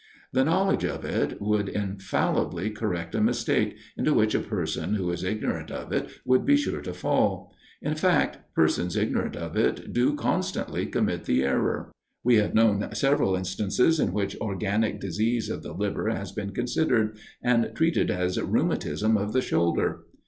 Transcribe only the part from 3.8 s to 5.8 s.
into which a person who is ignorant